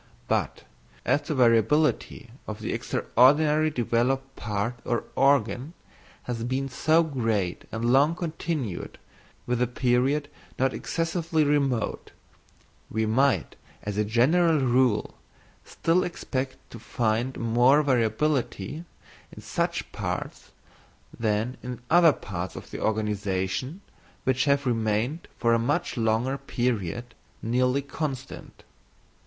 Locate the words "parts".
19.91-20.51, 22.11-22.55